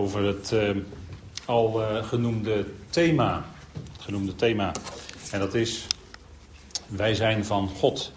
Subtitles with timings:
[0.00, 0.70] over het uh,
[1.44, 3.44] al uh, genoemde thema.
[3.92, 4.72] Het genoemde thema.
[5.30, 5.86] En dat is:
[6.86, 8.12] Wij zijn van God.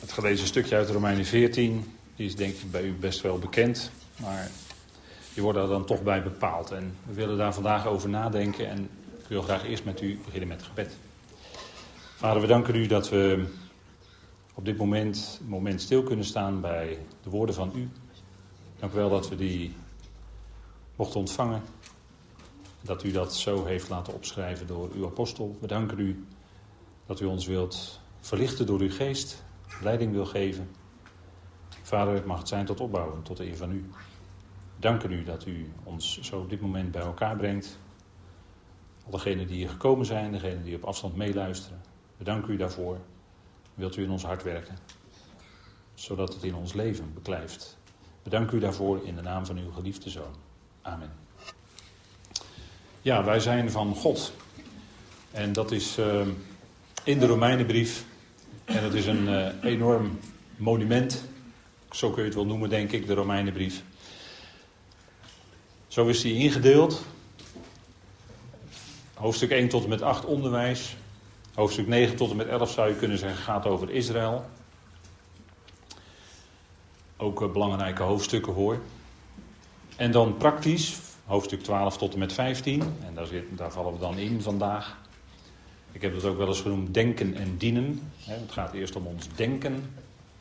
[0.00, 3.90] Het gelezen stukje uit Romeinen 14 is denk ik bij u best wel bekend.
[4.16, 4.50] Maar
[5.34, 6.70] je wordt er dan toch bij bepaald.
[6.70, 8.68] En we willen daar vandaag over nadenken.
[8.68, 8.78] En
[9.18, 10.96] ik wil graag eerst met u beginnen met gebed.
[12.16, 13.44] Vader, we danken u dat we
[14.54, 17.88] op dit moment, moment stil kunnen staan bij de woorden van u.
[18.82, 19.74] Dank u wel dat we die
[20.96, 21.62] mochten ontvangen.
[22.80, 25.56] Dat u dat zo heeft laten opschrijven door uw apostel.
[25.60, 26.26] We danken u
[27.06, 29.44] dat u ons wilt verlichten door uw geest,
[29.82, 30.70] leiding wil geven.
[31.82, 33.90] Vader, het mag het zijn tot opbouwen, tot de eer van u.
[34.78, 37.78] Danken u dat u ons zo op dit moment bij elkaar brengt.
[39.04, 41.80] Al degenen die hier gekomen zijn, degenen die op afstand meeluisteren.
[42.16, 42.98] We danken u daarvoor.
[43.74, 44.78] Wilt u in ons hart werken,
[45.94, 47.80] zodat het in ons leven beklijft.
[48.22, 50.34] Bedank u daarvoor in de naam van uw geliefde zoon.
[50.82, 51.12] Amen.
[53.02, 54.32] Ja, wij zijn van God.
[55.30, 56.26] En dat is uh,
[57.04, 58.04] in de Romeinenbrief.
[58.64, 60.18] En het is een uh, enorm
[60.56, 61.24] monument.
[61.90, 63.82] Zo kun je het wel noemen, denk ik, de Romeinenbrief.
[65.88, 67.04] Zo is die ingedeeld.
[69.14, 70.96] Hoofdstuk 1 tot en met 8 onderwijs.
[71.54, 74.44] Hoofdstuk 9 tot en met 11 zou je kunnen zeggen gaat over Israël.
[77.22, 78.80] Ook uh, belangrijke hoofdstukken hoor.
[79.96, 82.80] En dan praktisch, hoofdstuk 12 tot en met 15.
[82.80, 84.98] En daar, daar vallen we dan in vandaag.
[85.92, 88.12] Ik heb het ook wel eens genoemd denken en dienen.
[88.24, 89.72] Het gaat eerst om ons denken.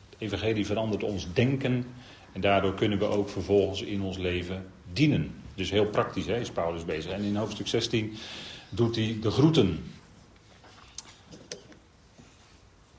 [0.09, 1.85] Het evangelie verandert ons denken.
[2.31, 5.35] En daardoor kunnen we ook vervolgens in ons leven dienen.
[5.55, 7.11] Dus heel praktisch hè, is Paulus bezig.
[7.11, 8.17] En in hoofdstuk 16
[8.69, 9.83] doet hij de groeten.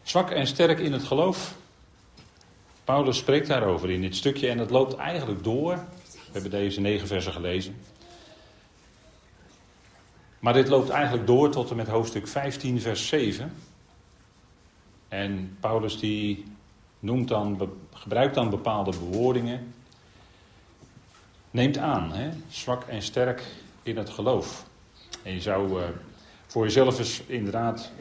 [0.02, 1.60] Zwak en sterk in het geloof.
[2.92, 5.74] Paulus spreekt daarover in dit stukje en het loopt eigenlijk door.
[5.74, 7.76] We hebben deze negen versen gelezen.
[10.38, 13.52] Maar dit loopt eigenlijk door tot en met hoofdstuk 15, vers 7.
[15.08, 16.44] En Paulus die
[16.98, 19.74] noemt dan, gebruikt dan bepaalde bewoordingen.
[21.50, 22.30] Neemt aan, hè?
[22.48, 23.42] zwak en sterk
[23.82, 24.66] in het geloof.
[25.22, 25.88] En je zou uh,
[26.46, 27.92] voor jezelf eens inderdaad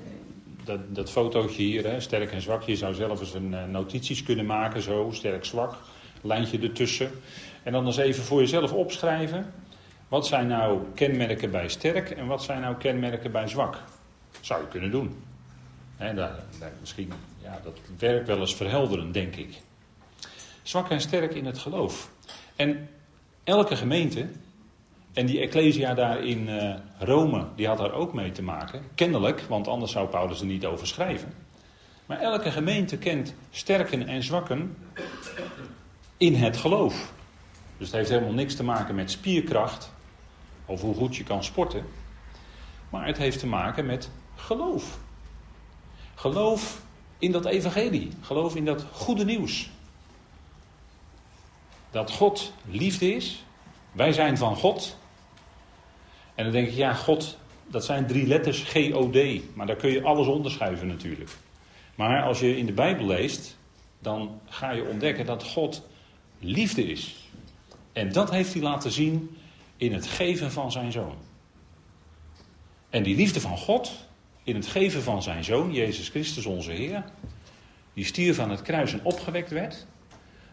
[0.63, 4.23] dat, dat fotootje hier, hè, sterk en zwak, je zou zelf eens een uh, notities
[4.23, 5.77] kunnen maken, zo, sterk, zwak,
[6.21, 7.11] lijntje ertussen.
[7.63, 9.53] En dan eens even voor jezelf opschrijven,
[10.07, 13.83] wat zijn nou kenmerken bij sterk en wat zijn nou kenmerken bij zwak?
[14.41, 15.23] Zou je kunnen doen.
[15.97, 16.35] Hè, daar,
[16.79, 17.11] misschien,
[17.43, 19.61] ja, dat werkt wel eens verhelderend, denk ik.
[20.63, 22.11] Zwak en sterk in het geloof.
[22.55, 22.89] En
[23.43, 24.29] elke gemeente
[25.13, 28.83] en die Ecclesia daar in uh, Rome, die had daar ook mee te maken.
[28.95, 31.33] Kennelijk, want anders zou Paulus er niet over schrijven.
[32.05, 34.77] Maar elke gemeente kent sterken en zwakken
[36.17, 37.13] in het geloof.
[37.77, 39.91] Dus het heeft helemaal niks te maken met spierkracht
[40.65, 41.85] of hoe goed je kan sporten.
[42.89, 44.99] Maar het heeft te maken met geloof.
[46.15, 46.81] Geloof
[47.17, 48.11] in dat evangelie.
[48.21, 49.69] Geloof in dat goede nieuws.
[51.91, 53.43] Dat God liefde is.
[53.91, 54.97] Wij zijn van God.
[56.41, 57.37] En dan denk ik, ja, God,
[57.67, 59.41] dat zijn drie letters G-O-D.
[59.55, 61.29] Maar daar kun je alles onderschuiven natuurlijk.
[61.95, 63.57] Maar als je in de Bijbel leest,
[63.99, 65.87] dan ga je ontdekken dat God
[66.39, 67.29] liefde is.
[67.93, 69.37] En dat heeft hij laten zien
[69.77, 71.15] in het geven van zijn zoon.
[72.89, 73.91] En die liefde van God,
[74.43, 77.03] in het geven van zijn zoon, Jezus Christus onze Heer,
[77.93, 79.85] die stierf aan het kruis en opgewekt werd,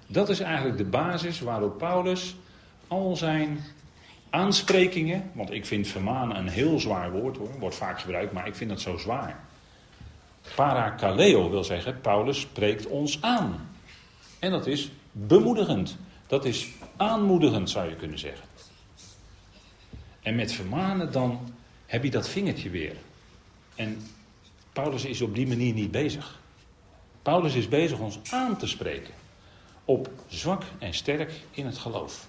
[0.06, 2.36] dat is eigenlijk de basis waarop Paulus
[2.88, 3.58] al zijn
[4.30, 8.54] aansprekingen, want ik vind vermanen een heel zwaar woord hoor, wordt vaak gebruikt, maar ik
[8.54, 9.40] vind dat zo zwaar.
[10.54, 13.68] Parakaleo wil zeggen, Paulus spreekt ons aan.
[14.38, 15.96] En dat is bemoedigend.
[16.26, 18.46] Dat is aanmoedigend zou je kunnen zeggen.
[20.22, 21.52] En met vermanen dan
[21.86, 22.96] heb je dat vingertje weer.
[23.74, 24.02] En
[24.72, 26.40] Paulus is op die manier niet bezig.
[27.22, 29.14] Paulus is bezig ons aan te spreken.
[29.84, 32.28] Op zwak en sterk in het geloof.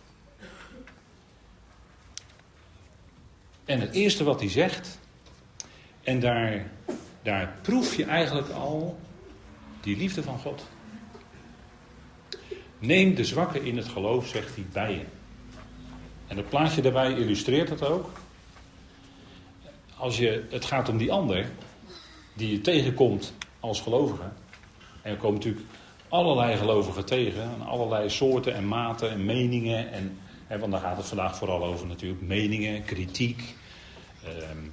[3.70, 5.00] En het eerste wat hij zegt,
[6.04, 6.72] en daar,
[7.24, 9.00] daar proef je eigenlijk al
[9.82, 10.68] die liefde van God.
[12.80, 15.06] Neem de zwakke in het geloof, zegt hij, bij je.
[16.28, 18.10] En het plaatje daarbij illustreert dat ook.
[19.98, 21.50] Als je, het gaat om die ander,
[22.36, 24.30] die je tegenkomt als gelovige.
[25.02, 25.66] En er komen natuurlijk
[26.08, 29.92] allerlei gelovigen tegen, allerlei soorten en maten en meningen.
[29.92, 30.18] En,
[30.48, 33.58] hè, want daar gaat het vandaag vooral over natuurlijk, meningen, kritiek.
[34.26, 34.72] Um,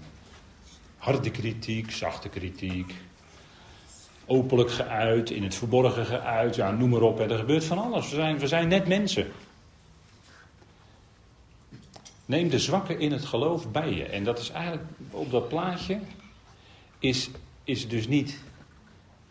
[0.96, 2.94] harde kritiek, zachte kritiek.
[4.26, 7.18] openlijk geuit, in het verborgen geuit, ja, noem maar op.
[7.18, 7.30] Hè.
[7.30, 8.10] Er gebeurt van alles.
[8.10, 9.32] We zijn, we zijn net mensen.
[12.24, 14.04] Neem de zwakken in het geloof bij je.
[14.04, 16.00] En dat is eigenlijk op dat plaatje,
[16.98, 17.30] is,
[17.64, 18.40] is dus niet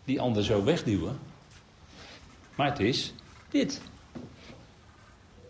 [0.05, 1.19] die ander zo wegduwen.
[2.55, 3.13] Maar het is
[3.49, 3.81] dit.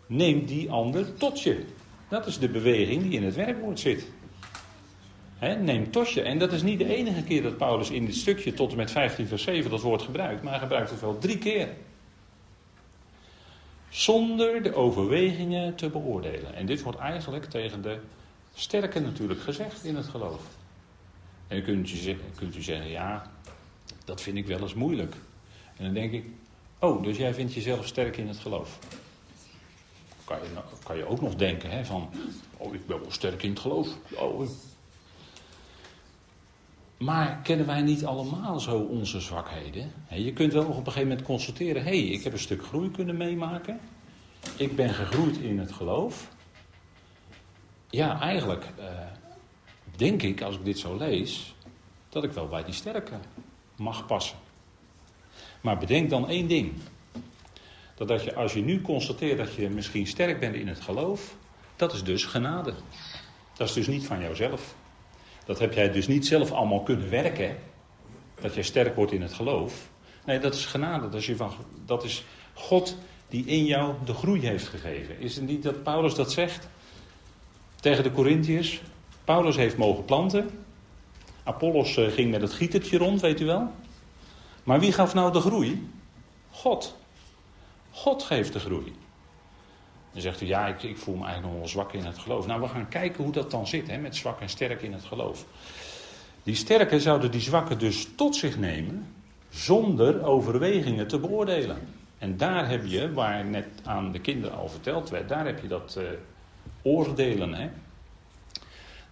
[0.07, 1.65] Neem die ander tot je.
[2.09, 4.07] Dat is de beweging die in het werkwoord zit.
[5.39, 6.21] Neem tot je.
[6.21, 8.91] En dat is niet de enige keer dat Paulus in dit stukje tot en met
[8.91, 10.41] 15 vers 7 dat woord gebruikt.
[10.41, 11.69] Maar hij gebruikt het wel drie keer.
[13.89, 16.55] Zonder de overwegingen te beoordelen.
[16.55, 17.99] En dit wordt eigenlijk tegen de
[18.53, 20.41] sterke natuurlijk gezegd in het geloof.
[21.47, 23.31] En dan kunt u, kunt u zeggen, ja,
[24.05, 25.15] dat vind ik wel eens moeilijk.
[25.77, 26.25] En dan denk ik,
[26.79, 28.79] oh, dus jij vindt jezelf sterk in het geloof.
[30.23, 30.49] Kan je,
[30.83, 32.09] kan je ook nog denken, hè, van,
[32.57, 33.87] oh, ik ben wel sterk in het geloof.
[34.15, 34.47] Oh.
[36.97, 39.91] Maar kennen wij niet allemaal zo onze zwakheden?
[40.09, 42.91] Je kunt wel op een gegeven moment constateren, hé, hey, ik heb een stuk groei
[42.91, 43.79] kunnen meemaken.
[44.57, 46.29] Ik ben gegroeid in het geloof.
[47.89, 48.85] Ja, eigenlijk eh,
[49.95, 51.55] denk ik, als ik dit zo lees,
[52.09, 53.15] dat ik wel bij die sterke
[53.77, 54.37] mag passen.
[55.61, 56.73] Maar bedenk dan één ding.
[57.95, 61.35] Dat, dat je, als je nu constateert dat je misschien sterk bent in het geloof,
[61.75, 62.73] dat is dus genade.
[63.53, 64.75] Dat is dus niet van jouzelf.
[65.45, 67.57] Dat heb jij dus niet zelf allemaal kunnen werken,
[68.41, 69.89] dat jij sterk wordt in het geloof.
[70.25, 71.09] Nee, dat is genade.
[71.09, 71.51] Dat is, je van,
[71.85, 72.97] dat is God
[73.29, 75.19] die in jou de groei heeft gegeven.
[75.19, 76.67] Is het niet dat Paulus dat zegt
[77.75, 78.81] tegen de Corinthiërs?
[79.23, 80.49] Paulus heeft mogen planten.
[81.43, 83.71] Apollos eh, ging met het gietertje rond, weet u wel.
[84.63, 85.89] Maar wie gaf nou de groei?
[86.49, 86.95] God.
[87.91, 88.93] God geeft de groei.
[90.15, 92.47] Dan zegt u, ja, ik, ik voel me eigenlijk nog wel zwak in het geloof.
[92.47, 95.03] Nou, we gaan kijken hoe dat dan zit, hè, met zwak en sterk in het
[95.03, 95.45] geloof.
[96.43, 99.07] Die sterken zouden die zwakken dus tot zich nemen,
[99.49, 101.77] zonder overwegingen te beoordelen.
[102.17, 105.67] En daar heb je, waar net aan de kinderen al verteld werd, daar heb je
[105.67, 106.07] dat uh,
[106.81, 107.53] oordelen.
[107.53, 107.69] Hè?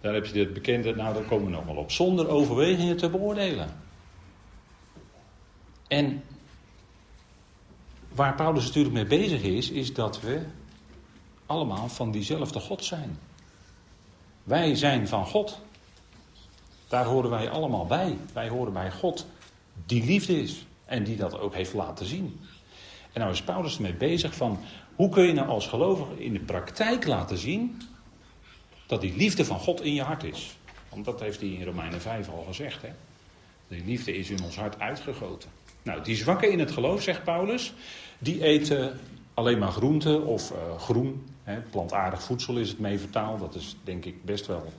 [0.00, 3.10] Daar heb je dit bekende, nou daar komen we nog wel op, zonder overwegingen te
[3.10, 3.68] beoordelen.
[5.88, 6.22] En
[8.14, 10.42] waar Paulus natuurlijk mee bezig is, is dat we
[11.46, 13.18] allemaal van diezelfde God zijn.
[14.44, 15.60] Wij zijn van God.
[16.88, 18.16] Daar horen wij allemaal bij.
[18.32, 19.26] Wij horen bij God
[19.86, 22.40] die liefde is en die dat ook heeft laten zien.
[23.12, 24.58] En nou is Paulus ermee bezig van
[24.94, 27.82] hoe kun je nou als gelovige in de praktijk laten zien
[28.86, 30.56] dat die liefde van God in je hart is.
[30.88, 32.82] Want dat heeft hij in Romeinen 5 al gezegd.
[32.82, 32.90] Hè?
[33.68, 35.50] Die liefde is in ons hart uitgegoten.
[35.82, 37.72] Nou, die zwakken in het geloof, zegt Paulus,
[38.18, 39.00] die eten
[39.34, 41.26] alleen maar groente of uh, groen.
[41.70, 43.40] Plantaardig voedsel is het mee vertaald.
[43.40, 44.72] Dat is denk ik best wel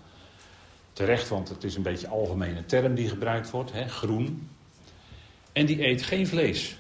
[0.94, 3.72] terecht, want het is een beetje een algemene term die gebruikt wordt.
[3.88, 4.50] Groen.
[5.52, 6.78] En die eet geen vlees.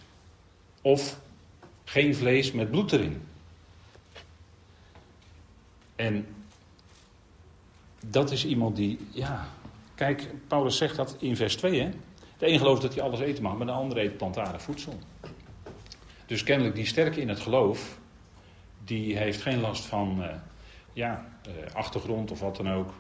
[0.82, 1.20] Of
[1.84, 3.22] geen vlees met bloed erin.
[5.96, 6.28] En
[8.06, 9.48] dat is iemand die, ja,
[9.96, 11.90] kijk, Paulus zegt dat in vers 2, hè.
[12.38, 15.00] De een gelooft dat hij alles eten mag, maar de ander eet plantaardig voedsel.
[16.26, 18.00] Dus kennelijk die sterke in het geloof,
[18.86, 20.28] die heeft geen last van uh,
[20.94, 22.94] ja, uh, achtergrond of wat dan ook.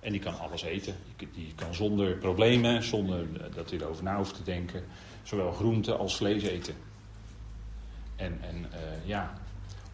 [0.00, 0.94] En die kan alles eten.
[1.16, 4.84] Die kan zonder problemen, zonder eh, dat hij erover na hoeft te denken,
[5.22, 6.74] zowel groente als vlees eten.
[8.16, 8.66] En, en
[9.04, 9.34] ja,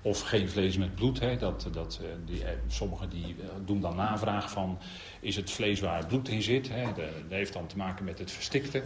[0.02, 1.20] of geen vlees met bloed.
[1.20, 4.78] Hè, dat, dat, die, sommigen die doen dan navraag van,
[5.20, 6.68] is het vlees waar bloed in zit?
[6.68, 8.82] Hè, dat heeft dan te maken met het verstikte.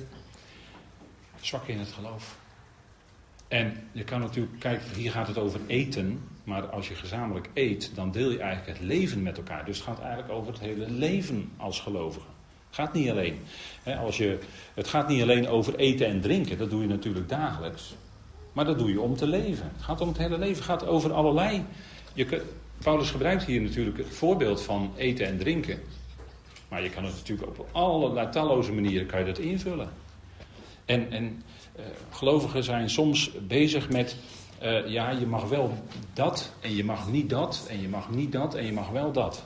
[1.40, 2.38] Zwak in het geloof.
[3.50, 6.20] En je kan natuurlijk, kijk, hier gaat het over eten.
[6.44, 9.64] Maar als je gezamenlijk eet, dan deel je eigenlijk het leven met elkaar.
[9.64, 12.26] Dus het gaat eigenlijk over het hele leven als gelovige.
[12.66, 13.38] Het gaat niet alleen.
[13.98, 14.38] Als je,
[14.74, 16.58] het gaat niet alleen over eten en drinken.
[16.58, 17.94] Dat doe je natuurlijk dagelijks.
[18.52, 19.72] Maar dat doe je om te leven.
[19.74, 20.56] Het gaat om het hele leven.
[20.56, 21.64] Het gaat over allerlei.
[22.14, 22.42] Je,
[22.78, 25.78] Paulus gebruikt hier natuurlijk het voorbeeld van eten en drinken.
[26.68, 29.88] Maar je kan het natuurlijk op allerlei talloze manieren kan je dat invullen.
[30.84, 31.42] En, en
[32.10, 34.16] gelovigen zijn soms bezig met,
[34.62, 35.72] uh, ja, je mag wel
[36.12, 39.12] dat en je mag niet dat en je mag niet dat en je mag wel
[39.12, 39.44] dat.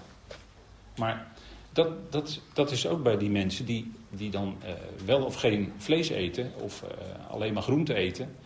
[0.96, 1.32] Maar
[1.72, 4.70] dat, dat, dat is ook bij die mensen die, die dan uh,
[5.04, 6.84] wel of geen vlees eten of
[7.30, 8.36] alleen maar groente eten.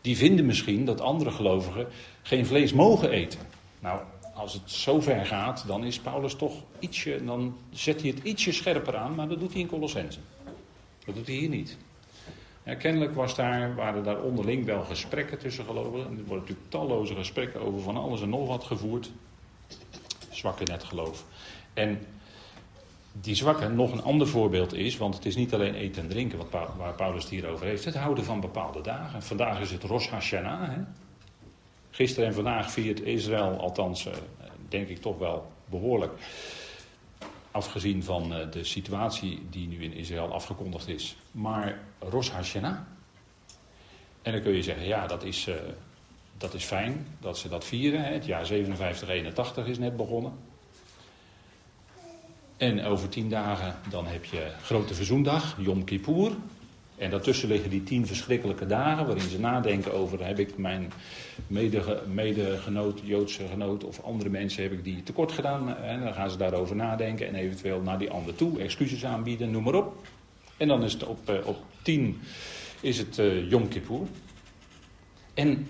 [0.00, 1.86] Die vinden misschien dat andere gelovigen
[2.22, 3.40] geen vlees mogen eten.
[3.80, 4.00] Nou,
[4.34, 8.52] als het zo ver gaat, dan is Paulus toch ietsje, dan zet hij het ietsje
[8.52, 10.18] scherper aan, maar dat doet hij in Colossense.
[11.04, 11.76] Dat doet hij hier niet.
[12.64, 16.10] Ja, kennelijk was daar, waren daar onderling wel gesprekken tussen gelovigen.
[16.10, 19.10] Er worden natuurlijk talloze gesprekken over van alles en nog wat gevoerd.
[20.30, 21.24] Zwak in het geloof.
[21.74, 22.06] En
[23.12, 26.38] die zwakke nog een ander voorbeeld is, want het is niet alleen eten en drinken
[26.38, 29.22] wat, waar Paulus het hier over heeft, het houden van bepaalde dagen.
[29.22, 30.68] Vandaag is het Rosh Hashanah.
[30.68, 30.82] Hè?
[31.90, 34.12] Gisteren en vandaag viert Israël, althans eh,
[34.68, 36.12] denk ik toch wel behoorlijk,
[37.52, 41.16] afgezien van eh, de situatie die nu in Israël afgekondigd is.
[41.30, 42.76] Maar Rosh Hashanah.
[44.22, 45.54] En dan kun je zeggen, ja, dat is, uh,
[46.38, 48.04] dat is fijn dat ze dat vieren.
[48.04, 48.12] Hè?
[48.12, 50.32] Het jaar 57-81 is net begonnen.
[52.56, 56.32] En over tien dagen dan heb je Grote Verzoendag, Yom Kippur.
[56.96, 60.92] En daartussen liggen die tien verschrikkelijke dagen waarin ze nadenken over heb ik mijn
[62.06, 65.76] medegenoot, Joodse genoot of andere mensen heb ik die tekort gedaan.
[65.76, 69.62] En dan gaan ze daarover nadenken en eventueel naar die ander toe excuses aanbieden, noem
[69.62, 70.06] maar op.
[70.56, 72.20] En dan is het op, eh, op tien
[72.80, 74.06] is het uh, Yom Kippur.
[75.34, 75.68] En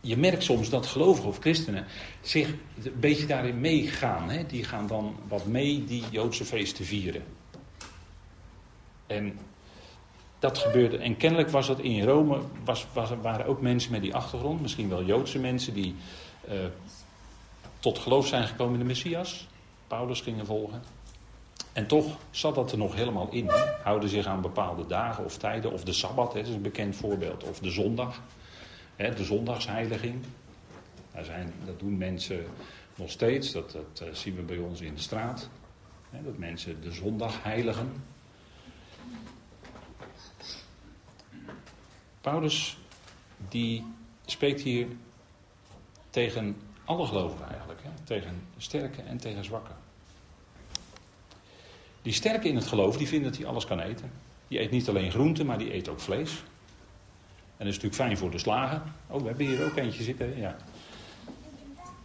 [0.00, 1.84] je merkt soms dat gelovigen of christenen
[2.20, 2.48] zich
[2.84, 4.30] een beetje daarin meegaan.
[4.48, 7.22] Die gaan dan wat mee die Joodse feesten vieren.
[9.06, 9.38] En
[10.42, 10.98] dat gebeurde.
[10.98, 12.86] En kennelijk was dat in Rome, was,
[13.22, 15.94] waren ook mensen met die achtergrond, misschien wel Joodse mensen, die
[16.48, 16.54] uh,
[17.78, 19.46] tot geloof zijn gekomen in de Messias.
[19.86, 20.82] Paulus gingen volgen.
[21.72, 23.48] En toch zat dat er nog helemaal in.
[23.48, 23.64] Hè?
[23.82, 26.96] Houden zich aan bepaalde dagen of tijden, of de Sabbat, hè, dat is een bekend
[26.96, 28.20] voorbeeld, of de zondag
[28.96, 30.24] de zondagsheiliging.
[31.22, 32.44] Zijn, dat doen mensen
[32.94, 35.48] nog steeds, dat, dat eh, zien we bij ons in de straat.
[36.10, 37.92] dat mensen de zondag heiligen.
[42.22, 42.76] Paulus
[43.48, 43.84] die
[44.26, 44.86] spreekt hier
[46.10, 47.80] tegen alle gelovigen eigenlijk.
[47.82, 47.88] Hè?
[48.04, 49.72] Tegen sterke en tegen zwakke.
[52.02, 54.10] Die sterke in het geloof, die vinden dat hij alles kan eten.
[54.48, 56.30] Die eet niet alleen groenten, maar die eet ook vlees.
[57.56, 58.82] En dat is natuurlijk fijn voor de slagen.
[59.06, 60.38] Oh, we hebben hier ook eentje zitten.
[60.38, 60.56] Ja.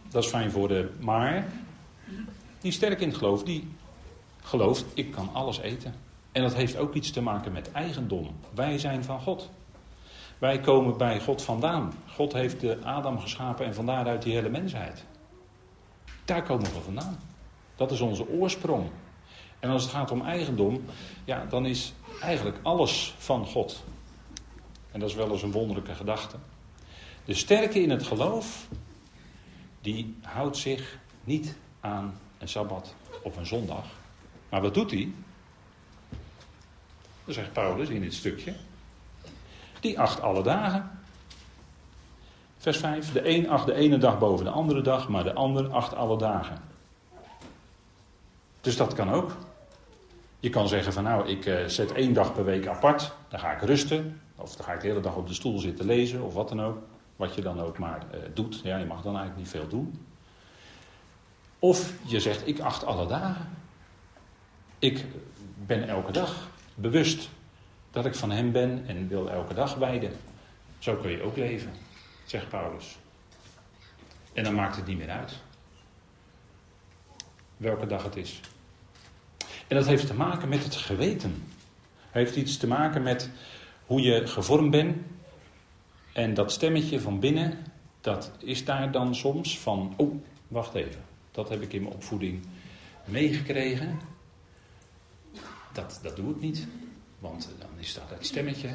[0.08, 0.90] Dat is fijn voor de.
[1.00, 1.46] Maar
[2.60, 3.68] die sterk in het geloof, die
[4.42, 5.94] gelooft, ik kan alles eten.
[6.32, 8.36] En dat heeft ook iets te maken met eigendom.
[8.54, 9.50] Wij zijn van God.
[10.38, 11.92] Wij komen bij God vandaan.
[12.06, 15.04] God heeft de Adam geschapen en vandaar uit die hele mensheid.
[16.24, 17.18] Daar komen we vandaan.
[17.76, 18.90] Dat is onze oorsprong.
[19.58, 20.84] En als het gaat om eigendom,
[21.24, 23.84] ja, dan is eigenlijk alles van God.
[24.90, 26.36] En dat is wel eens een wonderlijke gedachte.
[27.24, 28.68] De sterke in het geloof,
[29.80, 33.86] die houdt zich niet aan een sabbat op een zondag.
[34.48, 35.12] Maar wat doet hij?
[37.24, 38.54] Dat zegt Paulus in dit stukje.
[39.80, 40.90] Die acht alle dagen.
[42.58, 43.12] Vers 5.
[43.12, 46.18] De een acht de ene dag boven de andere dag, maar de ander acht alle
[46.18, 46.58] dagen.
[48.60, 49.36] Dus dat kan ook.
[50.40, 53.52] Je kan zeggen van nou, ik eh, zet één dag per week apart, dan ga
[53.52, 54.20] ik rusten.
[54.36, 56.62] Of dan ga ik de hele dag op de stoel zitten lezen of wat dan
[56.62, 56.78] ook.
[57.16, 58.60] Wat je dan ook maar uh, doet.
[58.62, 60.06] Ja, je mag dan eigenlijk niet veel doen.
[61.58, 63.48] Of je zegt, ik acht alle dagen.
[64.78, 65.04] Ik
[65.66, 67.28] ben elke dag bewust
[68.02, 70.12] dat ik van hem ben en wil elke dag wijden.
[70.78, 71.70] Zo kun je ook leven,
[72.24, 72.96] zegt Paulus.
[74.32, 75.36] En dan maakt het niet meer uit
[77.56, 78.40] welke dag het is.
[79.66, 81.44] En dat heeft te maken met het geweten.
[82.10, 83.30] Heeft iets te maken met
[83.86, 84.96] hoe je gevormd bent.
[86.12, 87.58] En dat stemmetje van binnen,
[88.00, 92.46] dat is daar dan soms van, oh, wacht even, dat heb ik in mijn opvoeding
[93.04, 94.00] meegekregen.
[95.72, 96.66] Dat, dat doe ik niet,
[97.18, 98.68] want dan is dat het stemmetje.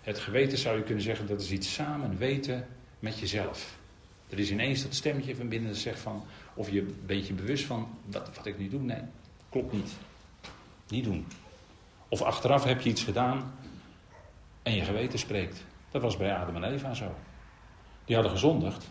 [0.00, 2.66] Het geweten zou je kunnen zeggen, dat is iets samen weten
[2.98, 3.78] met jezelf.
[4.28, 6.24] Er is ineens dat stemmetje van binnen dat zegt van,
[6.54, 9.02] of je een beetje bewust van, wat, wat ik nu doe, nee,
[9.48, 9.90] klopt niet.
[10.88, 11.26] Niet doen.
[12.08, 13.54] Of achteraf heb je iets gedaan
[14.62, 15.64] en je geweten spreekt.
[15.90, 17.14] Dat was bij Adam en Eva zo.
[18.04, 18.90] Die hadden gezondigd.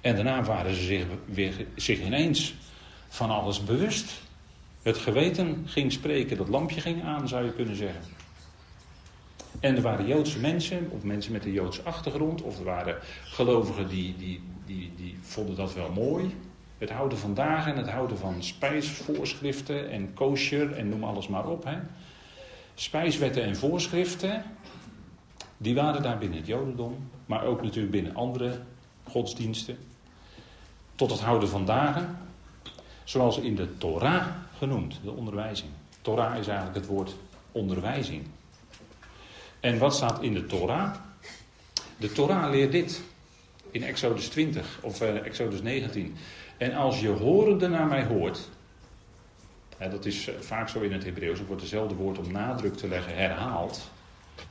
[0.00, 2.54] En daarna waren ze zich, weer, zich ineens
[3.08, 4.20] van alles bewust.
[4.88, 8.00] Het geweten ging spreken, dat lampje ging aan, zou je kunnen zeggen.
[9.60, 13.88] En er waren Joodse mensen, of mensen met een Joodse achtergrond, of er waren gelovigen
[13.88, 16.34] die, die, die, die vonden dat wel mooi.
[16.78, 21.64] Het houden van dagen, het houden van spijsvoorschriften en kosher en noem alles maar op.
[21.64, 21.76] Hè.
[22.74, 24.42] Spijswetten en voorschriften,
[25.56, 28.60] die waren daar binnen het Jodendom, maar ook natuurlijk binnen andere
[29.04, 29.78] godsdiensten.
[30.94, 32.18] Tot het houden van dagen,
[33.04, 34.26] zoals in de Torah
[34.58, 35.70] genoemd, de onderwijzing.
[36.02, 37.14] Torah is eigenlijk het woord
[37.52, 38.26] onderwijzing.
[39.60, 40.94] En wat staat in de Torah?
[41.96, 43.02] De Torah leert dit
[43.70, 46.16] in Exodus 20 of uh, Exodus 19.
[46.56, 48.48] En als je horende naar mij hoort,
[49.76, 52.74] hè, dat is eh, vaak zo in het Hebreeuws, er wordt hetzelfde woord om nadruk
[52.74, 53.90] te leggen herhaald.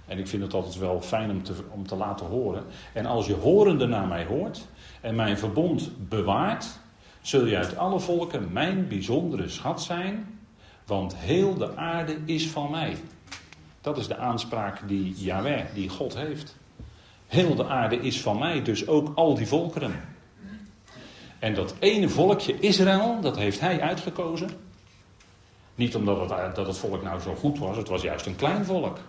[0.06, 2.64] En ik vind het altijd wel fijn om te, om te laten horen.
[2.94, 4.68] En als je horende naar mij hoort
[5.02, 6.80] en mijn verbond bewaart,
[7.28, 10.40] zul je uit alle volken mijn bijzondere schat zijn.
[10.86, 12.98] Want heel de aarde is van mij.
[13.82, 16.56] Dat is de aanspraak die Yahweh, die God heeft.
[17.28, 20.02] Heel de aarde is van mij, dus ook al die volkeren.
[21.40, 24.50] En dat ene volkje Israël, dat heeft hij uitgekozen.
[25.76, 28.66] Niet omdat het, dat het volk nou zo goed was, het was juist een klein
[28.66, 29.00] volk.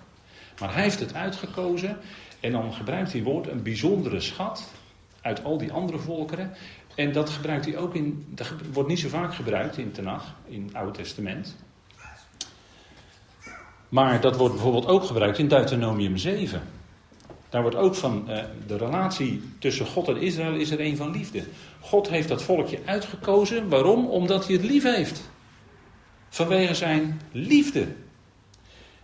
[0.60, 1.98] Maar hij heeft het uitgekozen
[2.40, 4.72] en dan gebruikt hij woord een bijzondere schat
[5.20, 6.54] uit al die andere volkeren.
[6.98, 10.64] En dat gebruikt hij ook in, dat wordt niet zo vaak gebruikt in Tenach, in
[10.64, 11.56] het Oude Testament.
[13.88, 16.62] Maar dat wordt bijvoorbeeld ook gebruikt in Deuteronomium 7.
[17.48, 21.10] Daar wordt ook van uh, de relatie tussen God en Israël is er een van
[21.10, 21.44] liefde.
[21.80, 23.68] God heeft dat volkje uitgekozen.
[23.68, 24.06] Waarom?
[24.06, 25.30] Omdat hij het lief heeft.
[26.28, 27.86] Vanwege zijn liefde.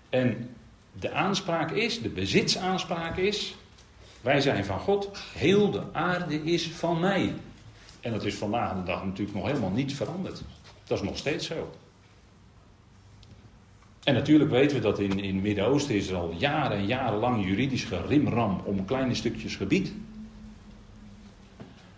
[0.08, 0.50] En
[0.92, 3.54] de aanspraak is, de bezitsaanspraak is,
[4.20, 7.34] wij zijn van God, heel de aarde is van mij.
[8.04, 10.42] En dat is vandaag de dag natuurlijk nog helemaal niet veranderd.
[10.84, 11.70] Dat is nog steeds zo.
[14.02, 17.18] En natuurlijk weten we dat in, in het Midden-Oosten is er al jaren en jaren
[17.18, 19.92] lang juridisch gerimram om kleine stukjes gebied.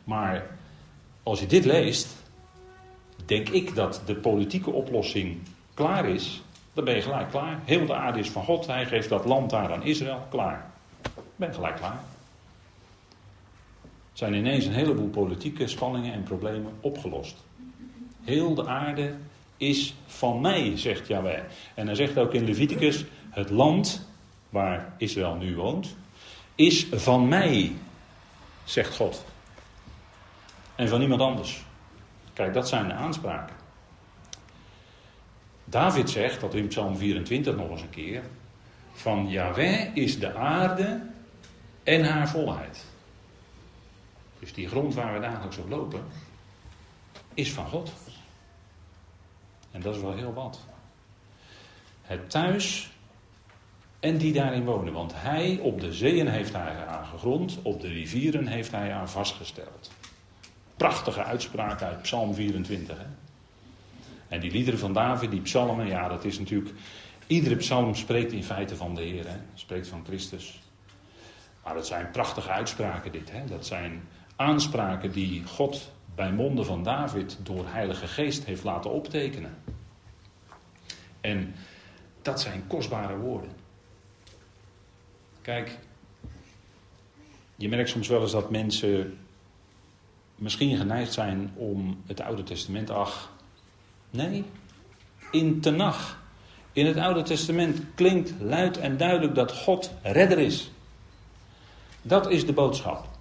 [0.05, 0.47] Maar
[1.23, 2.17] als je dit leest,
[3.25, 5.39] denk ik dat de politieke oplossing
[5.75, 6.43] klaar is.
[6.73, 7.61] Dan ben je gelijk klaar.
[7.65, 8.67] Heel de aarde is van God.
[8.67, 10.27] Hij geeft dat land daar aan Israël.
[10.31, 10.71] Klaar.
[11.37, 12.01] Ben gelijk klaar.
[14.17, 17.45] Zijn ineens een heleboel politieke spanningen en problemen opgelost.
[18.25, 19.15] Heel de aarde
[19.57, 21.43] is van mij, zegt Yahweh.
[21.75, 24.09] En hij zegt ook in Leviticus: het land
[24.49, 25.97] waar Israël nu woont,
[26.55, 27.73] is van mij,
[28.65, 29.25] zegt God.
[30.75, 31.65] En van niemand anders.
[32.33, 33.57] Kijk, dat zijn de aanspraken.
[35.65, 38.23] David zegt, dat in Psalm 24 nog eens een keer,
[38.93, 41.03] van Yahweh is de aarde
[41.83, 42.86] en haar volheid.
[44.47, 46.05] Dus die grond waar we dagelijks op lopen,
[47.35, 47.93] is van God.
[49.71, 50.61] En dat is wel heel wat.
[52.03, 52.91] Het thuis
[54.01, 54.93] en die daarin wonen.
[54.93, 59.09] Want hij op de zeeën heeft hij aan gegrond, op de rivieren heeft hij aan
[59.09, 59.91] vastgesteld.
[60.77, 62.99] Prachtige uitspraak uit Psalm 24.
[62.99, 63.07] Hè?
[64.29, 66.75] En die liederen van David, die psalmen, ja, dat is natuurlijk.
[67.27, 70.61] Iedere psalm spreekt in feite van de Heer, spreekt van Christus.
[71.65, 73.31] Maar dat zijn prachtige uitspraken, dit.
[73.31, 73.45] Hè?
[73.45, 74.03] Dat zijn
[74.37, 79.57] aanspraken die God bij monden van David door Heilige Geest heeft laten optekenen.
[81.21, 81.55] En
[82.23, 83.51] dat zijn kostbare woorden.
[85.43, 85.79] Kijk,
[87.57, 89.19] je merkt soms wel eens dat mensen
[90.35, 93.33] misschien geneigd zijn om het Oude Testament, ach,
[94.11, 94.45] nee,
[95.31, 96.25] in Tenach.
[96.73, 100.71] In het Oude Testament klinkt luid en duidelijk dat God redder is.
[102.03, 103.16] Dat is de boodschap.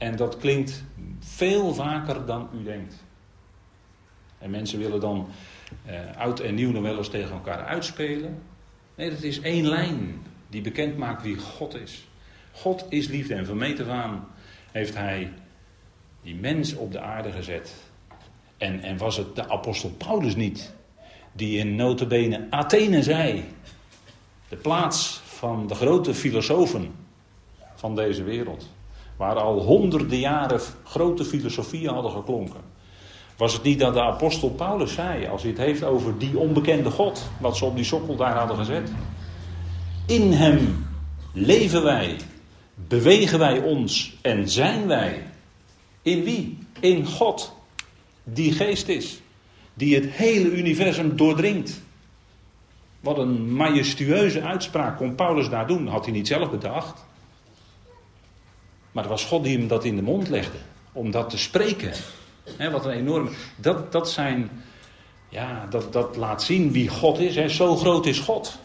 [0.00, 0.84] En dat klinkt
[1.18, 3.04] veel vaker dan u denkt.
[4.38, 5.28] En mensen willen dan
[5.86, 8.42] uh, oud en nieuw nog wel eens tegen elkaar uitspelen.
[8.94, 12.08] Nee, dat is één lijn die bekend maakt wie God is.
[12.52, 14.28] God is liefde en van meet aan
[14.72, 15.32] heeft hij
[16.22, 17.74] die mens op de aarde gezet.
[18.56, 20.74] En, en was het de apostel Paulus niet
[21.32, 23.44] die in notabene Athene zei,
[24.48, 26.94] de plaats van de grote filosofen
[27.74, 28.68] van deze wereld.
[29.20, 32.60] Waar al honderden jaren grote filosofieën hadden geklonken.
[33.36, 36.90] Was het niet dat de apostel Paulus zei, als hij het heeft over die onbekende
[36.90, 38.92] God, wat ze op die sokkel daar hadden gezet?
[40.06, 40.86] In hem
[41.32, 42.16] leven wij,
[42.74, 45.22] bewegen wij ons en zijn wij.
[46.02, 46.58] In wie?
[46.80, 47.54] In God,
[48.24, 49.20] die geest is,
[49.74, 51.82] die het hele universum doordringt.
[53.00, 57.08] Wat een majestueuze uitspraak kon Paulus daar doen, had hij niet zelf bedacht.
[58.92, 60.58] Maar het was God die hem dat in de mond legde.
[60.92, 61.92] Om dat te spreken.
[62.70, 63.30] wat een enorme.
[63.56, 64.50] Dat, dat zijn.
[65.28, 67.56] Ja, dat, dat laat zien wie God is.
[67.56, 68.58] Zo groot is God.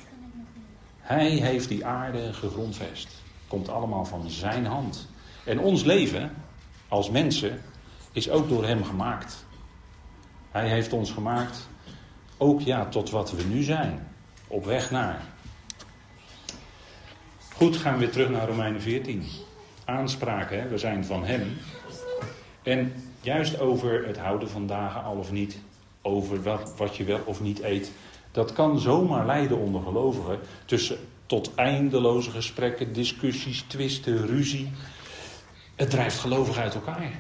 [1.00, 3.08] Hij heeft die aarde gegrondvest.
[3.48, 5.08] Komt allemaal van zijn hand.
[5.44, 6.32] En ons leven
[6.88, 7.62] als mensen
[8.12, 9.46] is ook door hem gemaakt.
[10.52, 11.68] Hij heeft ons gemaakt
[12.38, 14.08] ook ja, tot wat we nu zijn.
[14.48, 15.22] Op weg naar.
[17.56, 19.26] Goed, gaan we weer terug naar Romeinen 14
[19.86, 20.62] aanspraken.
[20.62, 20.68] Hè?
[20.68, 21.58] We zijn van Hem.
[22.64, 25.60] En juist over het houden van dagen al of niet,
[26.02, 27.92] over wat, wat je wel of niet eet,
[28.32, 34.72] dat kan zomaar leiden onder gelovigen tussen tot eindeloze gesprekken, discussies, twisten, ruzie.
[35.76, 37.12] Het drijft gelovigen uit elkaar.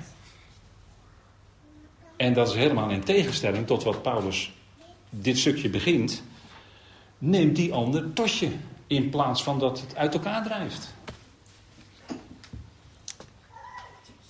[2.17, 4.53] En dat is helemaal in tegenstelling tot wat Paulus
[5.09, 6.23] dit stukje begint.
[7.17, 8.49] Neemt die ander tosje
[8.87, 10.94] in plaats van dat het uit elkaar drijft.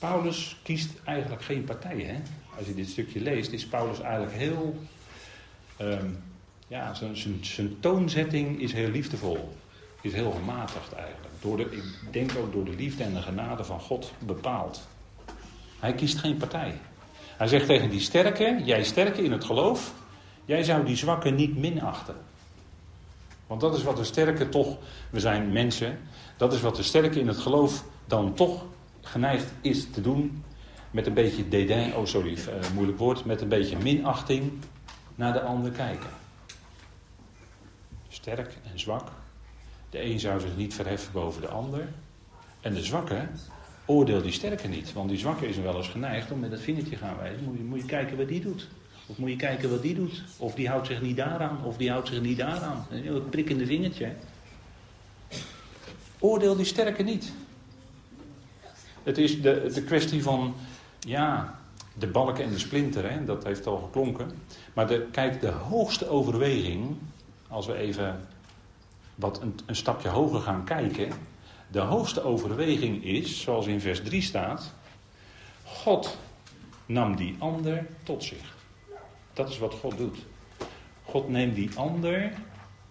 [0.10, 2.02] Paulus kiest eigenlijk geen partij.
[2.02, 2.16] Hè?
[2.58, 4.76] Als je dit stukje leest, is Paulus eigenlijk heel
[5.78, 6.10] ehm,
[6.68, 9.56] ja, zijn, toonzetting is heel liefdevol.
[10.02, 11.34] Is heel gematigd eigenlijk.
[11.42, 14.88] Door de, ik denk ook door de liefde en de genade van God bepaald.
[15.80, 16.74] Hij kiest geen partij.
[17.38, 19.94] Hij zegt tegen die sterke, jij sterke in het geloof,
[20.46, 22.16] jij zou die zwakke niet minachten.
[23.48, 24.78] Want dat is wat de sterke toch,
[25.10, 26.00] we zijn mensen,
[26.38, 28.66] dat is wat de sterke in het geloof dan toch
[29.06, 30.44] geneigd is te doen.
[30.92, 34.52] Met een beetje dédain, oh sorry, uh, moeilijk woord, met een beetje minachting
[35.16, 36.10] naar de ander kijken.
[38.08, 39.12] Sterk en zwak.
[39.90, 41.88] De een zou zich niet verheffen boven de ander.
[42.62, 43.28] En de zwakke
[43.86, 44.94] oordeel die sterke niet.
[44.94, 47.44] Want die zwakke is wel eens geneigd om met het vingertje gaan wijzen.
[47.44, 48.68] Moet je, moet je kijken wat die doet.
[49.06, 50.24] Of moet je kijken wat die doet.
[50.38, 51.64] Of die houdt zich niet daaraan.
[51.64, 52.86] Of die houdt zich niet daaraan.
[52.90, 54.12] Een prikkende vingertje.
[56.20, 57.34] Oordeel die sterke niet.
[59.06, 60.56] Het is de, de kwestie van,
[61.00, 61.60] ja,
[61.94, 64.32] de balken en de splinter, hè, dat heeft al geklonken.
[64.74, 66.96] Maar de, kijk, de hoogste overweging,
[67.48, 68.28] als we even
[69.16, 71.12] wat een, een stapje hoger gaan kijken.
[71.68, 74.74] De hoogste overweging is, zoals in vers 3 staat,
[75.64, 76.18] God
[76.86, 78.56] nam die ander tot zich.
[79.34, 80.18] Dat is wat God doet.
[81.04, 82.34] God neemt die ander,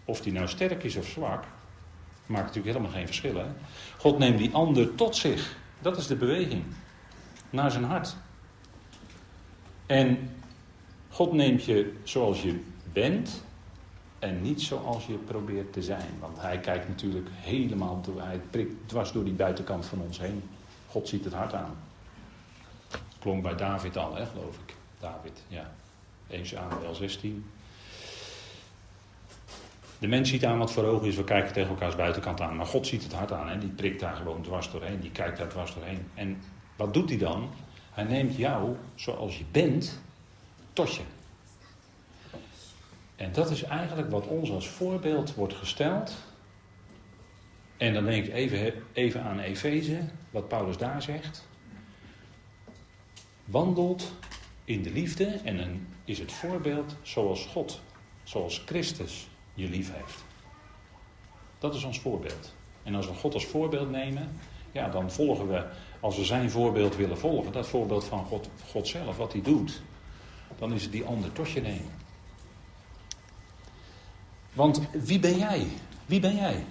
[0.05, 1.45] of die nou sterk is of zwak,
[2.27, 3.37] maakt natuurlijk helemaal geen verschil.
[3.37, 3.47] Hè?
[3.99, 5.57] God neemt die ander tot zich.
[5.85, 6.65] Dat is de beweging.
[7.51, 8.17] Naar zijn hart.
[9.87, 10.31] En
[11.09, 12.61] God neemt je zoals je
[12.93, 13.45] bent
[14.19, 16.11] en niet zoals je probeert te zijn.
[16.21, 20.43] Want hij kijkt natuurlijk helemaal, door, hij prikt dwars door die buitenkant van ons heen.
[20.89, 21.77] God ziet het hart aan.
[23.19, 24.75] Klonk bij David al, hè, geloof ik.
[25.01, 25.73] David, ja.
[26.27, 27.45] 1 Samuel 16.
[30.05, 32.57] De mens ziet aan wat voor ogen is, we kijken tegen elkaars buitenkant aan.
[32.57, 33.59] Maar God ziet het hart aan, hè?
[33.59, 36.09] die prikt daar gewoon dwars doorheen, die kijkt daar dwars doorheen.
[36.15, 36.43] En
[36.77, 37.51] wat doet hij dan?
[37.93, 40.01] Hij neemt jou zoals je bent
[40.73, 41.03] tot je.
[43.17, 46.15] En dat is eigenlijk wat ons als voorbeeld wordt gesteld.
[47.77, 51.49] En dan denk ik even, even aan Efeze, wat Paulus daar zegt.
[53.45, 54.13] Wandelt
[54.65, 57.81] in de liefde en dan is het voorbeeld zoals God,
[58.23, 60.25] zoals Christus je lief heeft.
[61.59, 62.55] Dat is ons voorbeeld.
[62.83, 64.37] En als we God als voorbeeld nemen,
[64.73, 65.65] ja, dan volgen we,
[66.01, 69.83] als we zijn voorbeeld willen volgen, dat voorbeeld van God, God zelf, wat hij doet,
[70.59, 71.93] dan is het die ander tot je nemen.
[74.53, 75.67] Want wie ben jij?
[76.07, 76.65] Wie ben jij?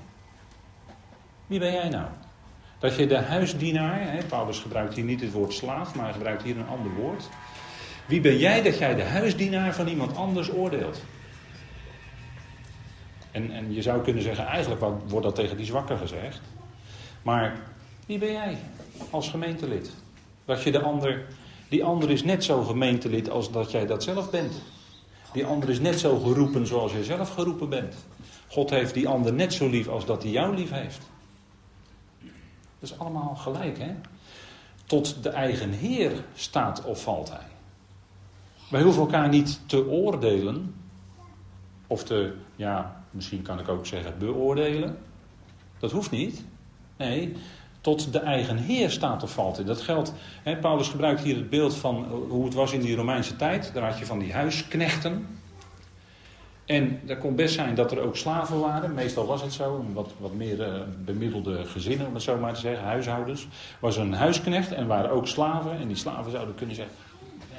[1.47, 2.07] Wie ben jij nou?
[2.79, 6.57] Dat je de huisdienaar, hè, Paulus gebruikt hier niet het woord slaaf, maar gebruikt hier
[6.57, 7.29] een ander woord.
[8.05, 11.01] Wie ben jij dat jij de huisdienaar van iemand anders oordeelt?
[13.33, 16.41] En, en je zou kunnen zeggen, eigenlijk wordt dat tegen die zwakker gezegd.
[17.21, 17.59] Maar
[18.05, 18.57] wie ben jij
[19.09, 19.91] als gemeentelid?
[20.45, 21.25] Dat je de ander,
[21.69, 24.61] die ander is net zo gemeentelid als dat jij dat zelf bent.
[25.33, 27.95] Die ander is net zo geroepen zoals jij zelf geroepen bent.
[28.47, 31.01] God heeft die ander net zo lief als dat hij jou lief heeft.
[32.79, 33.95] Dat is allemaal gelijk, hè?
[34.85, 37.47] Tot de eigen Heer staat of valt hij.
[38.69, 40.75] Wij hoeven elkaar niet te oordelen.
[41.87, 44.97] Of te, ja, misschien kan ik ook zeggen beoordelen.
[45.79, 46.43] Dat hoeft niet.
[46.97, 47.35] Nee,
[47.81, 49.67] tot de eigen Heer staat of valt.
[49.67, 53.35] Dat geldt, hè, Paulus gebruikt hier het beeld van hoe het was in die Romeinse
[53.35, 53.71] tijd.
[53.73, 55.27] Daar had je van die huisknechten.
[56.65, 58.93] En dat kon best zijn dat er ook slaven waren.
[58.93, 59.85] Meestal was het zo.
[59.93, 62.85] Wat, wat meer uh, bemiddelde gezinnen, om het zo maar te zeggen.
[62.85, 63.47] Huishoudens.
[63.79, 65.77] Was er een huisknecht en waren ook slaven.
[65.79, 66.95] En die slaven zouden kunnen zeggen.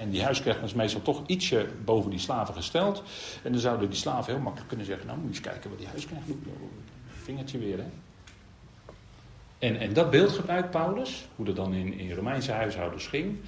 [0.00, 3.02] En die huisknecht was meestal toch ietsje boven die slaven gesteld.
[3.42, 5.78] En dan zouden die slaven heel makkelijk kunnen zeggen: Nou, moet je eens kijken wat
[5.78, 6.46] die huisknecht doet.
[7.22, 7.84] Vingertje weer, hè.
[9.58, 13.38] En, en dat beeld gebruikt Paulus, hoe dat dan in, in Romeinse huishoudens ging.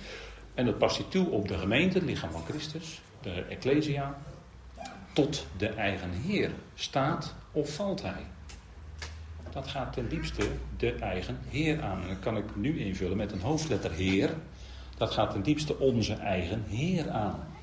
[0.54, 4.18] En dat past hij toe op de gemeente, het lichaam van Christus, de Ecclesia.
[5.12, 8.26] Tot de eigen Heer staat of valt hij.
[9.50, 12.02] Dat gaat ten diepste de eigen Heer aan.
[12.02, 14.30] En dat kan ik nu invullen met een hoofdletter Heer.
[14.96, 17.54] Dat gaat ten diepste onze eigen Heer aan.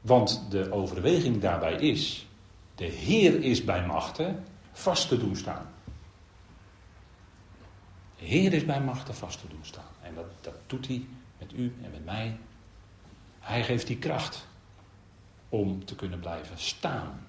[0.00, 2.26] Want de overweging daarbij is
[2.74, 5.66] de Heer is bij machten vast te doen staan.
[8.18, 9.92] De Heer is bij machten vast te doen staan.
[10.02, 11.06] En dat, dat doet hij
[11.38, 12.38] met u en met mij.
[13.40, 14.46] Hij geeft die kracht
[15.48, 17.26] om te kunnen blijven staan.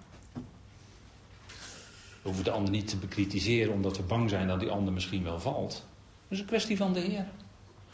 [2.22, 5.24] We hoeven de ander niet te bekritiseren omdat we bang zijn dat die ander misschien
[5.24, 5.72] wel valt.
[5.72, 7.26] Dat is een kwestie van de Heer.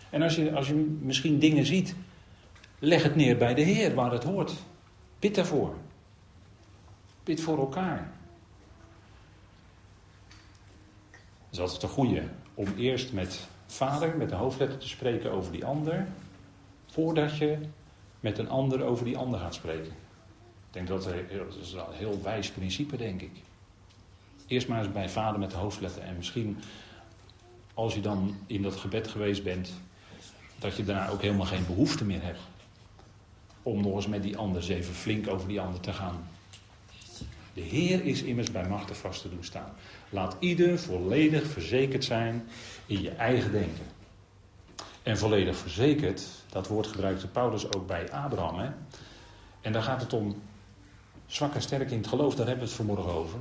[0.10, 1.96] En als je, als je misschien dingen ziet,
[2.80, 4.54] leg het neer bij de Heer waar het hoort.
[5.20, 5.76] Bid daarvoor.
[7.24, 8.14] Bid voor elkaar.
[11.12, 15.52] Dat is altijd een goede om eerst met vader, met de hoofdletter te spreken over
[15.52, 16.08] die ander.
[16.86, 17.58] Voordat je
[18.20, 19.92] met een ander over die ander gaat spreken.
[19.92, 21.14] Ik denk dat, dat
[21.62, 23.32] is een heel wijs principe, denk ik.
[24.48, 26.02] Eerst maar eens bij vader met de hoofdletter.
[26.02, 26.58] En misschien
[27.74, 29.74] als je dan in dat gebed geweest bent,
[30.60, 32.40] dat je daarna ook helemaal geen behoefte meer hebt.
[33.64, 36.28] Om nog eens met die ander eens even flink over die ander te gaan.
[37.54, 39.74] De Heer is immers bij machten vast te doen staan.
[40.10, 42.48] Laat ieder volledig verzekerd zijn
[42.86, 43.86] in je eigen denken.
[45.04, 48.60] En volledig verzekerd, dat woord gebruikte Paulus ook bij Abraham.
[48.60, 48.70] Hè?
[49.62, 50.42] En daar gaat het om
[51.26, 53.40] zwak en sterk in het geloof, daar hebben we het vanmorgen over.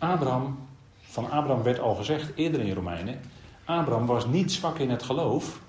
[0.00, 0.58] Abraham,
[1.00, 3.20] van Abraham werd al gezegd eerder in Romeinen,
[3.64, 5.60] Abraham was niet zwak in het geloof.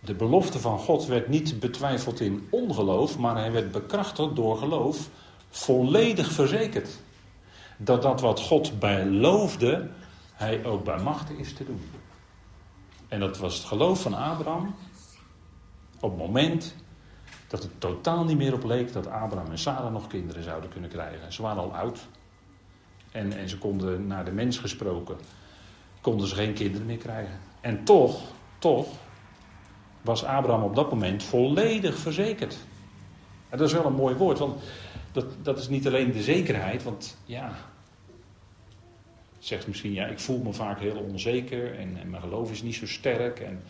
[0.00, 5.08] De belofte van God werd niet betwijfeld in ongeloof, maar hij werd bekrachtigd door geloof,
[5.50, 7.00] volledig verzekerd.
[7.76, 9.88] Dat dat wat God beloofde,
[10.32, 11.90] hij ook bij machten is te doen.
[13.08, 14.74] En dat was het geloof van Abraham
[16.00, 16.74] op het moment
[17.48, 20.90] dat het totaal niet meer op leek dat Abraham en Sarah nog kinderen zouden kunnen
[20.90, 21.32] krijgen.
[21.32, 22.08] Ze waren al oud.
[23.12, 25.16] En, en ze konden, naar de mens gesproken,
[26.00, 27.38] konden ze geen kinderen meer krijgen.
[27.60, 28.22] En toch,
[28.58, 28.88] toch,
[30.00, 32.58] was Abraham op dat moment volledig verzekerd.
[33.48, 34.62] En dat is wel een mooi woord, want
[35.12, 37.56] dat, dat is niet alleen de zekerheid, want ja,
[39.38, 42.74] zegt misschien, ja, ik voel me vaak heel onzeker en, en mijn geloof is niet
[42.74, 43.40] zo sterk.
[43.40, 43.62] En,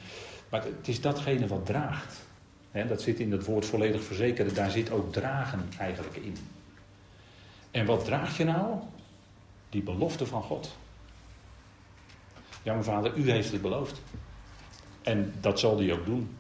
[0.49, 2.27] maar het is datgene wat draagt.
[2.73, 6.37] dat zit in het woord volledig verzekeren, daar zit ook dragen eigenlijk in.
[7.71, 8.77] En wat draag je nou?
[9.73, 10.77] Die belofte van God.
[12.63, 14.03] Ja, mijn vader, u heeft het beloofd.
[15.03, 16.37] En dat zal hij ook doen.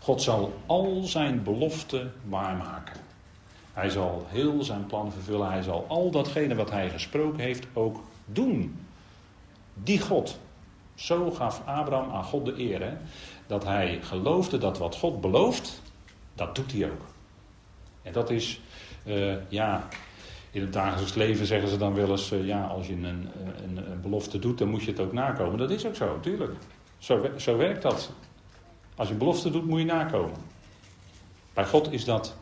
[0.00, 3.00] God zal al zijn beloften waarmaken.
[3.72, 5.50] Hij zal heel zijn plan vervullen.
[5.50, 8.86] Hij zal al datgene wat hij gesproken heeft ook doen.
[9.74, 10.38] Die God.
[10.94, 13.00] Zo gaf Abraham aan God de eer.
[13.46, 15.82] Dat hij geloofde dat wat God belooft,
[16.34, 17.04] dat doet hij ook.
[18.02, 18.60] En dat is,
[19.04, 19.88] uh, ja,
[20.52, 23.90] in het dagelijks leven zeggen ze dan wel eens, uh, ja, als je een, een,
[23.90, 25.58] een, belofte doet, dan moet je het ook nakomen.
[25.58, 26.52] Dat is ook zo, natuurlijk.
[26.98, 28.12] Zo, zo werkt dat.
[28.96, 30.36] Als je belofte doet, moet je nakomen.
[31.54, 32.36] Bij God is dat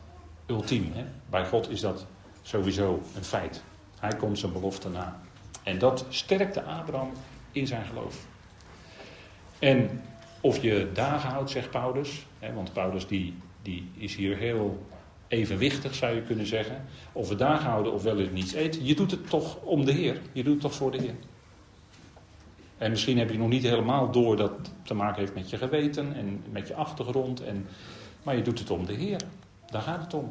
[0.46, 0.92] ultiem.
[0.92, 1.04] Hè?
[1.30, 2.06] Bij God is dat
[2.42, 3.62] sowieso een feit.
[3.98, 5.20] Hij komt zijn belofte na.
[5.62, 7.12] En dat sterkte Abraham
[7.52, 8.26] in zijn geloof.
[9.58, 10.02] En
[10.40, 14.86] of je dagen houdt, zegt Paulus, hè, want Paulus die, die is hier heel
[15.30, 16.84] evenwichtig, zou je kunnen zeggen.
[17.12, 18.84] Of we dagen houden of wel eens niets eten.
[18.84, 20.20] Je doet het toch om de Heer.
[20.32, 21.14] Je doet het toch voor de Heer.
[22.78, 25.56] En misschien heb je nog niet helemaal door dat het te maken heeft met je
[25.56, 27.42] geweten en met je achtergrond.
[27.42, 27.66] En,
[28.22, 29.20] maar je doet het om de Heer.
[29.66, 30.28] Daar gaat het om.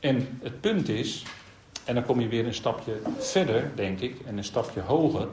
[0.00, 1.22] En het punt is,
[1.84, 5.28] en dan kom je weer een stapje verder, denk ik, en een stapje hoger.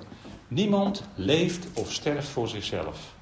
[0.48, 3.15] Niemand leeft of sterft voor zichzelf.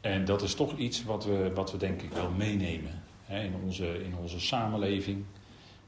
[0.00, 3.54] En dat is toch iets wat we, wat we denk ik wel meenemen hè, in,
[3.64, 5.24] onze, in onze samenleving.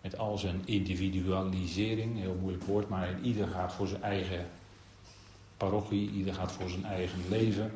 [0.01, 4.47] Met al zijn individualisering, heel moeilijk woord, maar ieder gaat voor zijn eigen
[5.57, 7.73] parochie, ieder gaat voor zijn eigen leven.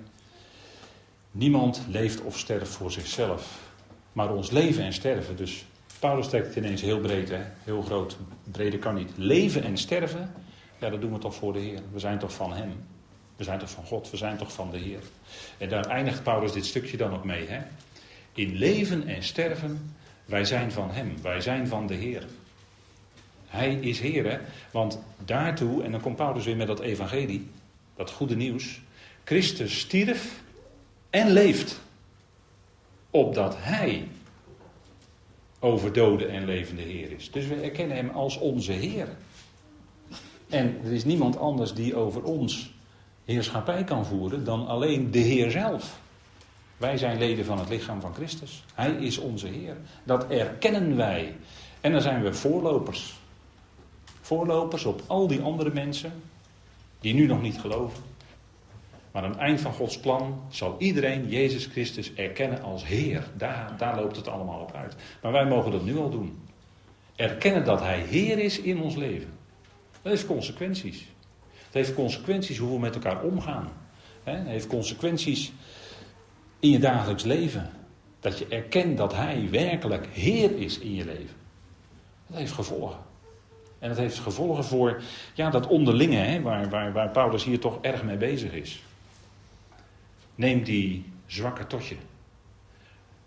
[1.31, 3.73] Niemand leeft of sterft voor zichzelf.
[4.13, 5.65] Maar ons leven en sterven, dus
[5.99, 7.41] Paulus trekt het ineens heel breed, hè?
[7.65, 8.17] heel groot.
[8.51, 9.11] Breder kan niet.
[9.17, 10.35] Leven en sterven,
[10.81, 11.81] ja, dat doen we toch voor de Heer.
[11.93, 12.73] We zijn toch van Hem.
[13.37, 15.01] We zijn toch van God, we zijn toch van de Heer.
[15.59, 17.47] En daar eindigt Paulus dit stukje dan ook mee.
[17.47, 17.61] Hè?
[18.33, 22.27] In leven en sterven, wij zijn van Hem, wij zijn van de Heer.
[23.47, 24.39] Hij is Heer, hè?
[24.71, 27.51] want daartoe, en dan komt Paulus weer met dat evangelie,
[27.97, 28.81] dat goede nieuws.
[29.25, 30.43] Christus stierf
[31.11, 31.81] en leeft,
[33.11, 34.09] opdat Hij
[35.61, 37.31] over dode en levende Heer is.
[37.31, 39.09] Dus we erkennen Hem als onze Heer.
[40.49, 42.74] En er is niemand anders die over ons
[43.25, 46.01] heerschappij kan voeren dan alleen de Heer zelf.
[46.77, 48.65] Wij zijn leden van het lichaam van Christus.
[48.75, 49.77] Hij is onze Heer.
[50.05, 51.37] Dat erkennen wij.
[51.81, 53.19] En dan zijn we voorlopers.
[54.21, 56.13] Voorlopers op al die andere mensen
[57.01, 58.03] die nu nog niet geloven.
[59.13, 63.29] Maar aan het eind van Gods plan zal iedereen Jezus Christus erkennen als Heer.
[63.37, 64.97] Daar, daar loopt het allemaal op uit.
[65.23, 66.39] Maar wij mogen dat nu al doen.
[67.17, 69.33] Erkennen dat Hij Heer is in ons leven.
[70.03, 71.07] Dat heeft consequenties.
[71.75, 73.73] Het heeft consequenties hoe we met elkaar omgaan.
[74.23, 75.53] Het heeft consequenties
[76.59, 77.71] in je dagelijks leven.
[78.21, 81.37] Dat je erkent dat Hij werkelijk Heer is in je leven.
[82.27, 82.99] Dat heeft gevolgen.
[83.79, 85.03] En dat heeft gevolgen voor
[85.35, 88.83] ja, dat onderlinge, hè, waar, waar, waar Paulus hier toch erg mee bezig is.
[90.35, 91.97] Neem die zwakke tot je.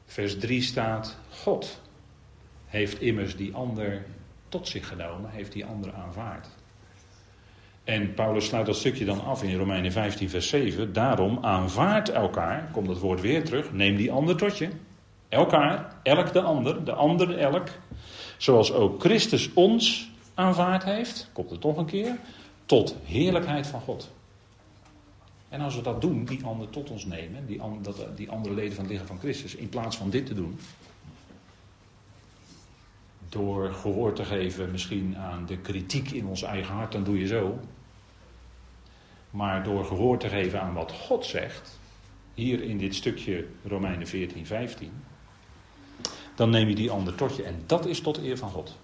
[0.05, 1.81] Vers 3 staat: God
[2.65, 4.05] heeft immers die ander
[4.49, 6.56] tot zich genomen, heeft die ander aanvaard.
[7.87, 10.93] En Paulus sluit dat stukje dan af in Romeinen 15, vers 7.
[10.93, 14.69] Daarom aanvaard elkaar, komt het woord weer terug, neem die ander tot je.
[15.29, 17.67] Elkaar, elk de ander, de ander elk.
[18.37, 22.17] Zoals ook Christus ons aanvaard heeft, komt het toch een keer,
[22.65, 24.11] tot heerlijkheid van God.
[25.49, 28.73] En als we dat doen, die ander tot ons nemen, die, dat, die andere leden
[28.73, 30.59] van het lichaam van Christus, in plaats van dit te doen,
[33.29, 37.27] door gehoor te geven misschien aan de kritiek in ons eigen hart, dan doe je
[37.27, 37.59] zo.
[39.37, 41.79] Maar door gehoor te geven aan wat God zegt,
[42.33, 44.91] hier in dit stukje Romeinen 14, 15,
[46.35, 47.43] dan neem je die ander tot je.
[47.43, 48.77] En dat is tot eer van God.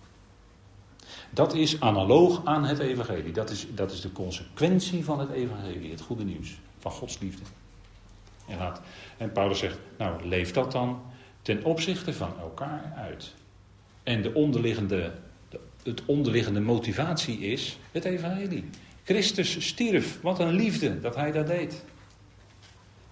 [1.29, 3.31] Dat is analoog aan het evangelie.
[3.31, 7.43] Dat is, dat is de consequentie van het evangelie, het goede nieuws van Gods liefde.
[8.47, 8.81] En, laat,
[9.17, 11.01] en Paulus zegt, nou leef dat dan
[11.41, 13.33] ten opzichte van elkaar uit.
[14.03, 15.11] En de onderliggende,
[15.49, 18.69] de, het onderliggende motivatie is het evangelie.
[19.03, 21.83] Christus stierf, wat een liefde dat hij dat deed.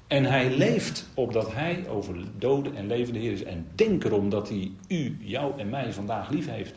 [0.08, 3.44] En hij leeft opdat hij over doden en levende Heer is.
[3.44, 6.74] En denk erom dat hij u, jou en mij vandaag lief heeft.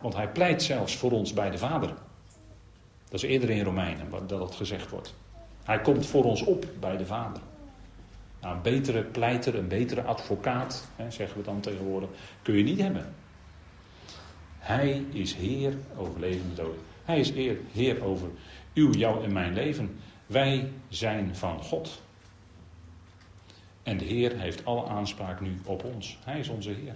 [0.00, 1.88] Want hij pleit zelfs voor ons bij de Vader.
[3.08, 5.14] Dat is eerder in Romeinen dat het gezegd wordt.
[5.64, 7.42] Hij komt voor ons op bij de Vader.
[8.40, 12.08] Nou, een betere pleiter, een betere advocaat, hè, zeggen we dan tegenwoordig,
[12.42, 13.14] kun je niet hebben.
[14.58, 16.76] Hij is Heer over leven en dood.
[17.04, 17.32] Hij is
[17.72, 18.28] Heer, over
[18.74, 19.98] uw, jou en mijn leven.
[20.26, 22.02] Wij zijn van God.
[23.82, 26.18] En de Heer heeft alle aanspraak nu op ons.
[26.24, 26.94] Hij is onze Heer.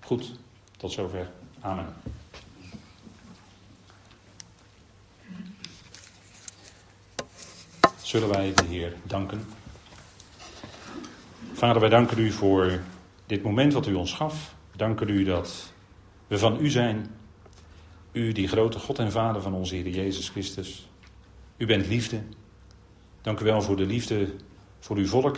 [0.00, 0.38] Goed,
[0.76, 1.30] tot zover.
[1.60, 1.94] Amen.
[8.02, 9.46] Zullen wij de Heer danken?
[11.52, 12.80] Vader, wij danken u voor
[13.26, 14.54] dit moment wat u ons gaf.
[14.76, 15.72] Danken u dat
[16.26, 17.17] we van u zijn.
[18.12, 20.88] U, die grote God en Vader van onze Heer Jezus Christus.
[21.56, 22.20] U bent liefde.
[23.20, 24.34] Dank u wel voor de liefde
[24.78, 25.36] voor uw volk,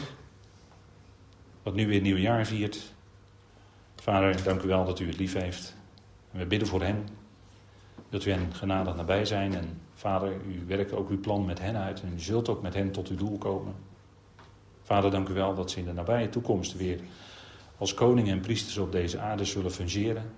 [1.62, 2.92] wat nu weer nieuwjaar viert.
[3.96, 5.76] Vader, dank u wel dat u het lief heeft.
[6.32, 7.08] En we bidden voor hen,
[8.08, 9.54] dat u hen genadig nabij zijn.
[9.54, 12.74] En Vader, u werkt ook uw plan met hen uit en u zult ook met
[12.74, 13.74] hen tot uw doel komen.
[14.82, 17.00] Vader, dank u wel dat ze in de nabije toekomst weer
[17.76, 20.32] als koning en priesters op deze aarde zullen fungeren.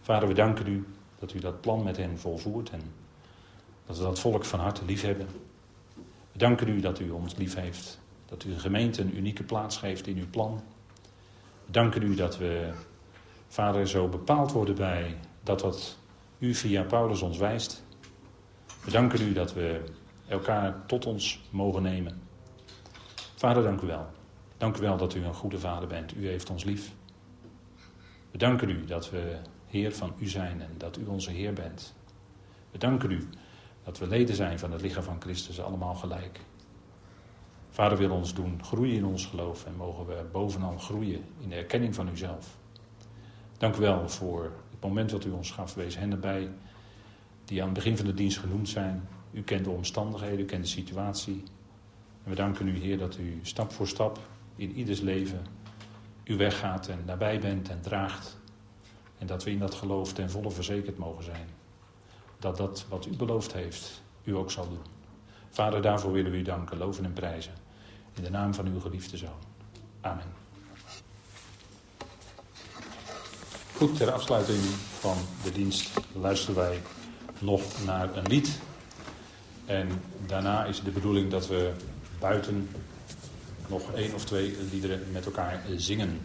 [0.00, 0.86] Vader, we danken u
[1.18, 2.80] dat u dat plan met hen volvoert en
[3.86, 5.26] dat we dat volk van harte lief hebben.
[6.32, 9.76] We danken u dat u ons lief heeft, dat u de gemeente een unieke plaats
[9.76, 10.62] geeft in uw plan.
[11.66, 12.72] We danken u dat we,
[13.48, 15.98] Vader, zo bepaald worden bij dat wat
[16.38, 17.84] u via Paulus ons wijst.
[18.84, 19.84] We danken u dat we
[20.28, 22.22] elkaar tot ons mogen nemen.
[23.34, 24.06] Vader, dank u wel.
[24.56, 26.16] Dank u wel dat u een goede vader bent.
[26.16, 26.92] U heeft ons lief.
[28.30, 29.36] We danken u dat we
[29.68, 31.94] Heer van u zijn en dat u onze Heer bent.
[32.70, 33.28] We danken u
[33.84, 36.40] dat we leden zijn van het lichaam van Christus, allemaal gelijk.
[37.70, 41.54] Vader wil ons doen groeien in ons geloof en mogen we bovenal groeien in de
[41.54, 42.56] erkenning van uzelf.
[43.58, 45.74] Dank u wel voor het moment dat u ons gaf.
[45.74, 46.50] Wees hen erbij
[47.44, 49.08] die aan het begin van de dienst genoemd zijn.
[49.30, 51.42] U kent de omstandigheden, u kent de situatie.
[52.24, 54.18] En we danken u, Heer, dat u stap voor stap
[54.56, 55.46] in ieders leven
[56.24, 58.37] u weggaat en nabij bent en draagt.
[59.18, 61.48] En dat we in dat geloof ten volle verzekerd mogen zijn.
[62.38, 64.82] Dat dat wat u beloofd heeft, u ook zal doen.
[65.50, 67.52] Vader, daarvoor willen we u danken, loven en prijzen.
[68.14, 69.38] In de naam van uw geliefde zoon.
[70.00, 70.26] Amen.
[73.76, 74.60] Goed, ter afsluiting
[74.98, 76.80] van de dienst luisteren wij
[77.38, 78.60] nog naar een lied.
[79.66, 81.72] En daarna is de bedoeling dat we
[82.18, 82.68] buiten
[83.68, 86.20] nog één of twee liederen met elkaar zingen.